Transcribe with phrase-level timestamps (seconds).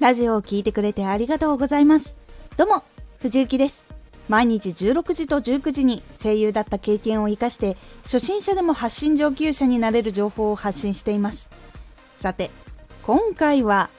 [0.00, 2.16] ラジオを聴いてくれてありがとうございます。
[2.56, 2.84] どうも、
[3.18, 3.84] 藤幸です。
[4.28, 11.50] 毎日16時と19時に声優だった経験を活かして初心者でも発信上級者になれる情報を発信しています。
[12.16, 12.52] さて、
[13.02, 13.90] 今回は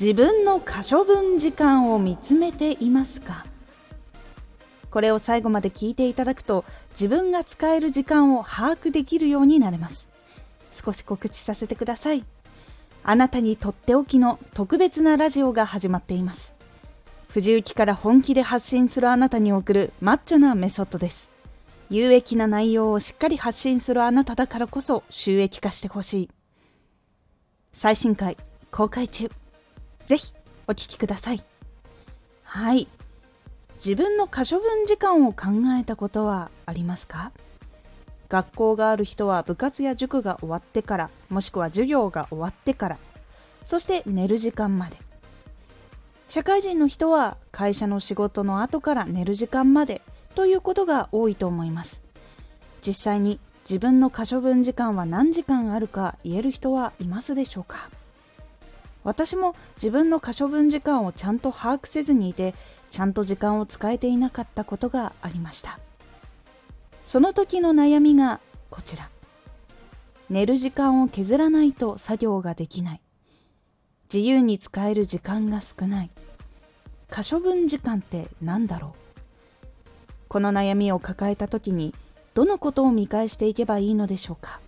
[0.00, 3.46] 自分の可処分時間を見つめていますか？
[4.90, 10.08] これを最後まで聞いていただくと自分が使える時間を把握できるようになれます。
[10.72, 12.24] 少し告知させてください。
[13.04, 16.54] あなたにとっておきの特別なラジオが始まっています。
[17.28, 21.30] 藤雪から本気で発信するあなたに送るマッチョなメソッドです。
[21.90, 26.30] 有益な内容をしっかり発信するあなただからこそ収益化してほしい。
[27.72, 28.36] 最新回
[28.70, 29.30] 公開中。
[30.06, 30.32] ぜひ
[30.68, 31.42] お聴きください。
[32.44, 32.86] はい。
[33.74, 35.46] 自分の可処分時間を考
[35.78, 37.32] えたことはありますか？
[38.28, 42.98] 学校がある人は部活や塾が終わってからもしくは授業が終わってから。
[43.64, 44.96] そして寝る時間まで。
[46.28, 50.02] 社会人の人は会社の仕事の後から寝る時間まで
[50.34, 52.02] ということが多いと思います。
[52.86, 57.88] 実際に自分の可処分時間は何時間あるか言える人はいますでしょうか？
[59.04, 62.54] 私も自分の可処分時間をちゃんと把握せずにいて
[62.90, 65.78] ちゃんと時間を使えていなかったことがありました。
[67.02, 69.08] その時の悩みがこちら。
[70.32, 73.02] 寝る時間を削らないと作業ができない。
[74.10, 76.10] 自由に使える時間が少ない。
[77.10, 79.20] 可処分時間って何だろう？
[80.28, 81.94] この悩みを抱えた時に
[82.32, 84.60] どのことを見返していけばいいのでしょうか？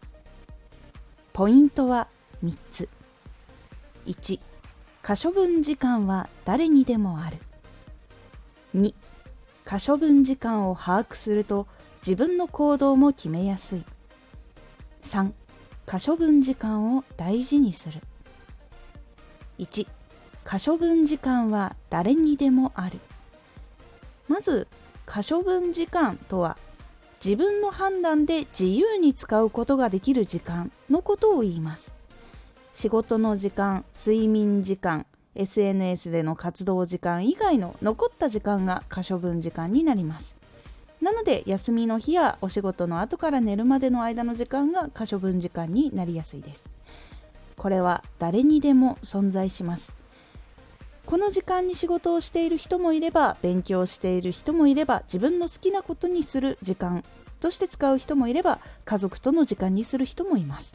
[1.33, 2.09] ポイントは
[2.45, 2.91] 3つ。
[4.05, 4.41] 1
[5.01, 7.39] 可処分時間は誰にでもある。
[8.77, 8.95] 2
[9.65, 11.67] 可処分時間を把握すると
[12.07, 13.85] 自分の行動も決めやすい。
[15.05, 15.33] 3
[15.87, 18.01] 可処分時間を大事にする。
[19.59, 19.87] 1
[20.45, 23.01] 可処分時間は誰にでもある。
[24.29, 24.69] まず
[25.07, 26.57] 可処分時間とは
[27.25, 31.93] 自分の判断で自由に使うことができる時間のことを言います。
[32.73, 40.37] 仕事の時間睡眠時間 SNS での活動時間以外の残った時間が可処分時間になります。
[41.05, 46.71] なので休みの日やお仕事の後から寝るまでの間の時間が可処分時間になりやすいです。
[47.59, 49.93] これは誰にでも存在します。
[51.05, 57.05] この時間に仕事をしている人もいれば勉強している人もいれば自分の好きなことにする時間
[57.39, 60.75] として使う人もいれば家族との時間にする人もいます。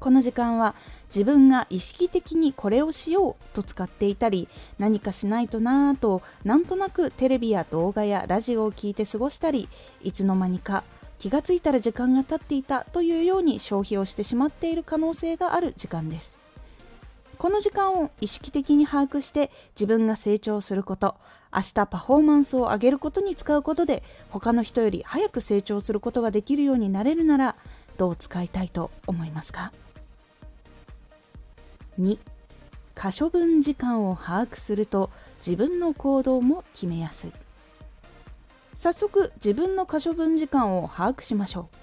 [0.00, 0.74] この時間は
[1.14, 4.48] 自分が意識的にこれをしようと使っていたり
[4.80, 9.68] 何かしないとなぁとなんとなくテレビや動画やラジオを聴いて過ごしたり
[10.02, 10.82] いつの間にか
[11.18, 16.38] 気がついたら時間が経っていたというように消費をしてしまっている可能性がある時間です。
[17.38, 21.16] この時間を意識的に把握して自分が成長すること
[21.54, 27.56] 明日パフォーマンスを上げることに使うことで他の人より早く成長することができるようになれるなら
[27.96, 29.72] どう使いたいと思いますか？
[31.98, 32.18] 2
[32.94, 35.10] 可処分時間を把握すると
[35.44, 37.32] 自分の行動も決めやすい。
[38.74, 41.76] 早速自分の可処分時間を把握しましょう。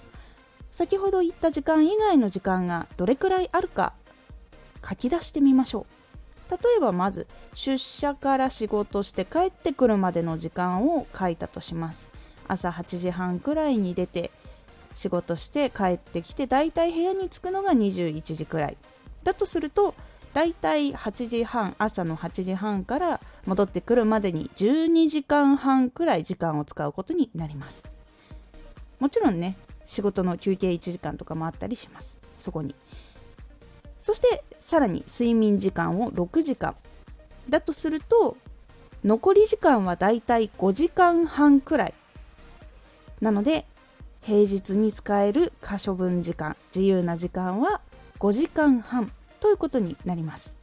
[0.70, 3.92] 先ほど言った時間以外の時間がどれくらいあるか
[4.88, 5.86] 書き出してみましょ
[6.48, 6.50] う。
[6.50, 12.10] 例えばまず出社から仕事して帰ってくるまでの時間を書いたとします。
[12.48, 14.30] 朝8時半くらいに出て
[14.94, 18.76] 仕事して帰ってきてだいたい部屋に着くのが21時くらい。
[19.24, 19.94] だとすると
[20.34, 27.84] だいたい8時半朝の8時半から戻ってくるまでに12時間半くらい時間を使うことになります。
[28.98, 32.16] もちろんね仕事の休憩1時間とかもあったりします。
[32.38, 32.74] そこに。
[34.00, 36.74] そしてさらに睡眠時間を6時間。
[37.48, 38.36] だとすると
[39.04, 41.94] 残り時間はだいたい5時間半くらい。
[43.20, 43.66] なので
[44.22, 47.80] 平日に使える可処分時間自由な時間は
[48.22, 49.10] 5時間半
[49.40, 50.54] ということになります。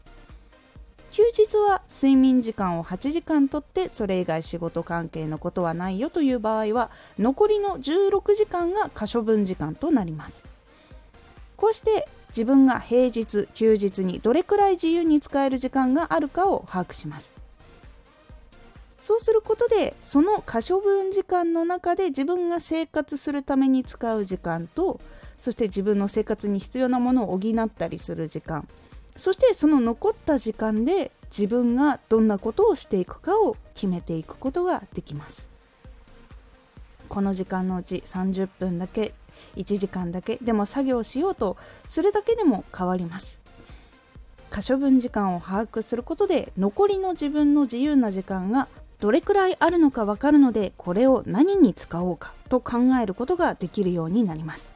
[1.12, 10.48] 休日は睡眠時間を8時間とってそれ以外仕事関係のことはないよという場合は残りの16時間が可処分時間となります。
[11.58, 17.34] こうして自分が平日休日にどれくらい自由に使える時間があるかを把握します。
[19.02, 25.02] そうすることでその可処分時間の中で自分が生活するために使う時間と
[25.40, 28.68] そして自分の生活に必要なものを補ったりする時間。
[29.16, 35.50] そしてその残った時間で自分がどんなことをしていくかを決めていくことができます。
[37.08, 39.14] この時間のうち30分だけ
[39.56, 41.58] 1時間だけでも作業しようと
[41.88, 43.42] するだけでも変わります。
[44.50, 48.68] 可処分時間を把握することで残りの自分の自由な時間が
[49.00, 54.74] どれくらいあるのかわかるのでこれを何に使おうかと考えることができるようになります。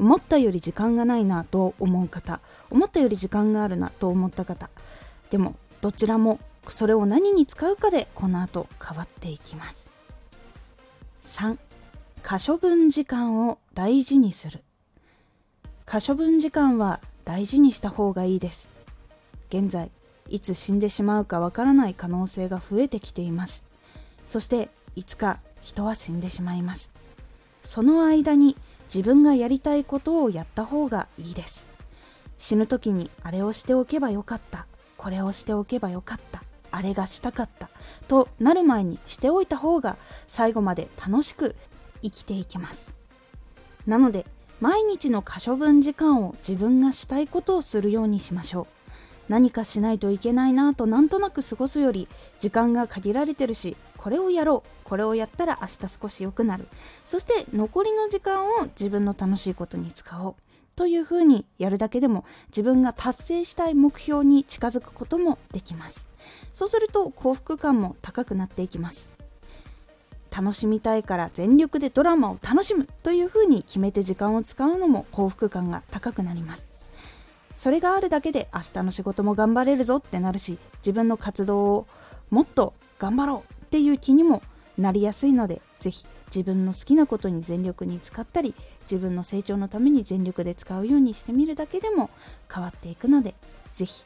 [0.00, 4.70] 思ったより時間がないなと思う方思ったより時間があるなと思った方
[5.28, 9.90] でもどちらもそれを何に使うかでこの後変わっていきます。
[11.22, 11.58] 3
[12.22, 14.62] 可処分時間を大事にする。
[15.86, 18.68] 可処分時間は大事にした方がいいです。
[19.48, 19.90] 現在
[20.28, 23.64] いつ死んでしまうかわからない可能性が増えてきています。
[24.24, 26.92] そしていつか人は死んでしまいます。
[27.62, 28.56] その間に
[28.92, 31.68] 自分がやりたいことをやった方がいいです。
[32.38, 34.66] 死ぬ時にあれをしておけばよかった。
[34.96, 36.42] これをしておけばよかった。
[36.72, 37.70] あれがしたかった。
[38.08, 39.96] となる前にしておいた方が
[40.26, 41.54] 最後まで楽しく
[42.02, 42.96] 生きていきます。
[43.86, 44.26] なので
[44.60, 48.66] 毎日の可処分時間を自分がしたいことをするようにしましょう。
[49.28, 52.08] 何かしないといけないなとなんとなく過ごすより
[52.40, 54.88] 時間が限られてるしこれをやろう。
[54.88, 56.66] これをやったら明日少し良くなる。
[57.04, 60.34] そして残りの時間を自分の楽しいことに使おう。
[60.74, 66.06] というふうにやるだけでも自分が達成したい目標に近づくこともできます。
[66.54, 69.10] そうすると幸福感も高くなっていきます。
[70.34, 72.88] 楽しみたいから全力でドラマを楽しむ。
[73.02, 76.70] というふうに決めて時間を使うのも幸福感が高くなります。
[77.54, 81.86] それがあるだけで明日の仕事も頑張れるぞってなるし自分の活動を
[82.30, 83.59] もっと頑張ろう。
[83.70, 84.42] っていう気にも
[84.76, 88.52] なりやすいので是非自分の好きなことに全力に使ったり
[88.82, 92.10] 自分の成長のために全力で使うようにしてみるだけでも
[92.52, 93.36] 変わっていくので
[93.72, 94.04] 是非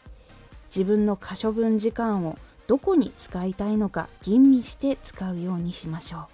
[0.69, 6.29] 自分の可処分時間をどこに使いたいのか吟味して使うようにしましょ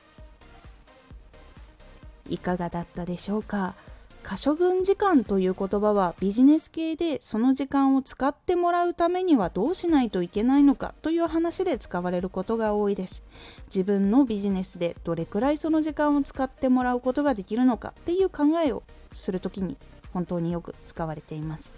[2.29, 2.35] う。
[2.35, 3.75] いかがだったでしょうか？
[4.22, 13.25] 可処分時間という言葉はビジネス系でその時間を使ってもらうためにはどうしないといけないのかという話で使われることが多いです。
[13.67, 18.82] 自分のビジネスでどれくらいその時間を使ってもらうことができるのかっていう考えを
[19.12, 19.76] する時に
[20.12, 21.72] 本当によく使われています。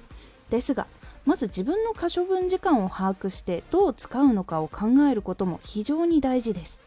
[0.51, 0.87] ですが
[1.25, 6.81] まず自分の可処分時間を把握してどう使うのかを考えることも非常に大事です。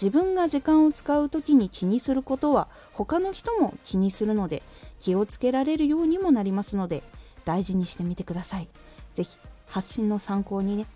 [0.00, 4.62] 自分が時間を使う時に気にすることは他の人も気にするので
[5.00, 7.02] 気をつけられるようにもなりますので
[7.44, 8.68] 大事にしてみてください。
[9.14, 10.86] 是非発信の参考に、ね、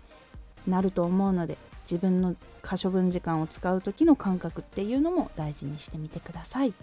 [0.65, 6.73] なると思うので自分の可処分時間を使う時の感覚っていうのも大事にしてみてください。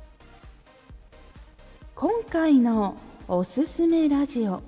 [1.95, 2.97] 今回の
[3.29, 4.63] おすすめラジオ。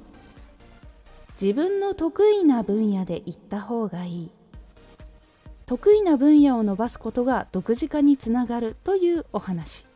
[1.40, 4.30] 自分の得意な分野で行った方がいい。
[5.72, 9.86] 得意な分野を伸ばすことが独自化につながるというお話。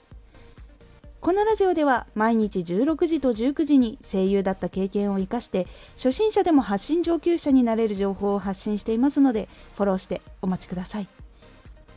[1.21, 11.09] このラジオでは毎日16時と19時に声優だった経験を生かして初心者でも発信上級者になれる情報を発信していますのでフォローしてお待ちください。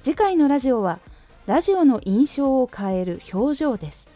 [0.04, 1.00] 次回のラジオは
[1.46, 4.10] ラジオの印象を変える表情です。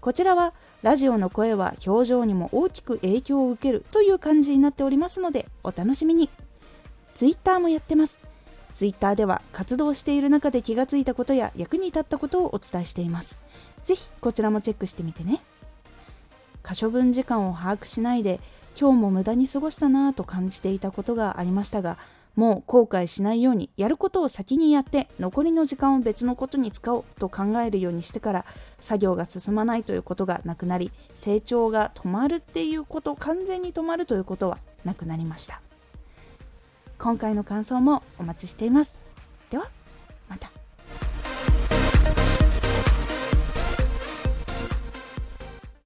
[0.00, 6.30] こちらはラジオの声は表情にも大きく影響を受けるという感じになっておりますのでお楽しみに。
[7.12, 8.35] Twitter もやってます。
[8.76, 13.38] Twitter では活動している中で気がついたことや役に立ったことをお伝えしています。
[13.82, 15.40] ぜひこちらもチェックしてみてね。
[16.62, 18.38] 可処分時間を把握しないで
[18.78, 21.96] 今日も無駄に過ごしたなぁと感じていたことがありましたが
[22.34, 28.44] もう後悔しないようにやることを先にやって残りの時間を別のことに使おうと考えるようにしてから
[28.78, 35.62] 作業が進まないということがなくなり成長が止まるっていうこと完全に止まるということはなくなりました
[36.98, 38.96] 今回の感想もお待ちしています。
[39.50, 39.70] では、
[40.28, 40.50] また。